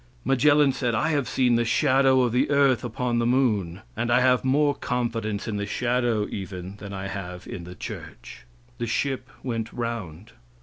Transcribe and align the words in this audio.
Magellan 0.25 0.71
said: 0.73 0.95
"I 0.95 1.09
have 1.09 1.29
seen 1.29 1.57
the 1.57 1.63
shadow 1.63 2.21
of 2.23 2.31
the 2.31 2.49
earth 2.49 2.83
upon 2.83 3.19
the 3.19 3.25
moon, 3.27 3.81
and 3.95 4.09
I 4.11 4.19
have 4.21 4.43
more 4.43 4.73
confidence 4.73 5.47
in 5.47 5.57
the 5.57 5.67
shadow 5.67 6.25
even 6.31 6.77
than 6.77 6.91
I 6.91 7.07
have 7.07 7.45
in 7.45 7.65
the 7.65 7.75
church." 7.75 8.47
The 8.79 8.87
ship 8.87 9.29
went 9.43 9.71
round. 9.71 10.31